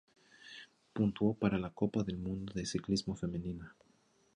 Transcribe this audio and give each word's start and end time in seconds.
Puntuó 0.93 1.35
para 1.35 1.59
la 1.59 1.69
Copa 1.69 2.01
del 2.01 2.17
Mundo 2.17 2.53
de 2.55 2.65
Ciclismo 2.65 3.13
femenina. 3.15 3.75